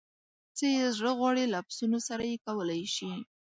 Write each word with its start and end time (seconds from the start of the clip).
څه 0.57 0.65
یې 0.75 0.85
زړه 0.97 1.11
غواړي 1.19 1.43
له 1.53 1.59
پسونو 1.67 1.97
سره 2.07 2.23
یې 2.31 2.37
کولای 2.45 2.83
شي. 2.95 3.11